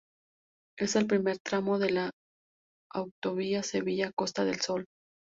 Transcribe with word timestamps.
Es 0.79 0.95
el 0.95 1.05
primer 1.05 1.37
tramo 1.37 1.77
de 1.77 1.91
la 1.91 2.11
Autovía 2.91 3.61
Sevilla-Costa 3.61 4.45
del 4.45 4.59
Sol. 4.59 4.85